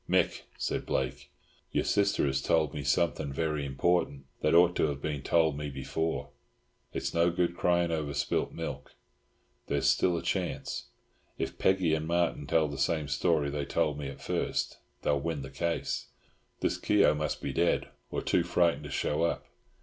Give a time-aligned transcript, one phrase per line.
[0.09, 1.29] "Mick," said Blake,
[1.71, 5.69] "your sister has told me something very important that ought to have been told me
[5.69, 6.31] before.
[6.91, 8.95] It's no good crying over spilt milk.
[9.67, 10.85] There's still a chance.
[11.37, 15.21] If Peggy and Martin tell the same story they told me at first, they will
[15.21, 16.07] win the case.
[16.61, 19.45] This Keogh must be dead, or too frightened to show up.